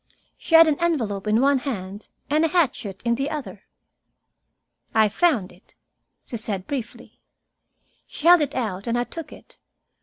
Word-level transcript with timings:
She 0.35 0.55
had 0.55 0.67
an 0.67 0.79
envelope 0.79 1.27
in 1.27 1.41
one 1.41 1.59
hand, 1.59 2.07
and 2.27 2.43
a 2.43 2.47
hatchet 2.47 3.03
in 3.05 3.13
the 3.13 3.29
other. 3.29 3.65
"I 4.95 5.09
found 5.09 5.51
it," 5.51 5.75
she 6.25 6.37
said 6.37 6.65
briefly. 6.65 7.19
She 8.07 8.25
held 8.25 8.41
it 8.41 8.55
out, 8.55 8.87
and 8.87 8.97
I 8.97 9.03
took 9.03 9.31
it. 9.31 9.59